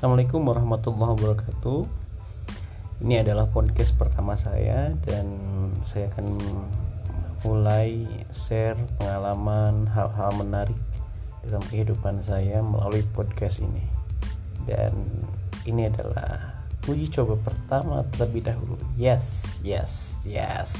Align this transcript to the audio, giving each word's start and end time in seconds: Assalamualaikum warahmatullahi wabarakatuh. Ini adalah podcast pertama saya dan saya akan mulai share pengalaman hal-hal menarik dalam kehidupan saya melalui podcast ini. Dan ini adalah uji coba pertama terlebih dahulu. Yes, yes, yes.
Assalamualaikum 0.00 0.48
warahmatullahi 0.48 1.12
wabarakatuh. 1.12 1.84
Ini 3.04 3.20
adalah 3.20 3.44
podcast 3.52 3.92
pertama 4.00 4.32
saya 4.32 4.96
dan 5.04 5.28
saya 5.84 6.08
akan 6.16 6.40
mulai 7.44 8.08
share 8.32 8.80
pengalaman 8.96 9.84
hal-hal 9.92 10.32
menarik 10.40 10.80
dalam 11.44 11.60
kehidupan 11.68 12.24
saya 12.24 12.64
melalui 12.64 13.04
podcast 13.12 13.60
ini. 13.60 13.84
Dan 14.64 14.96
ini 15.68 15.92
adalah 15.92 16.48
uji 16.88 17.04
coba 17.12 17.36
pertama 17.36 18.00
terlebih 18.16 18.48
dahulu. 18.48 18.80
Yes, 18.96 19.60
yes, 19.60 20.24
yes. 20.24 20.72